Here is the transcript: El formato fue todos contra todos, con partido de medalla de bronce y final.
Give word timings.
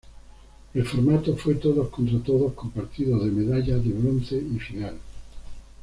El 0.73 0.83
formato 0.83 1.37
fue 1.37 1.53
todos 1.53 1.89
contra 1.89 2.17
todos, 2.23 2.53
con 2.53 2.71
partido 2.71 3.19
de 3.23 3.29
medalla 3.29 3.77
de 3.77 3.89
bronce 3.93 4.35
y 4.35 4.57
final. 4.57 4.95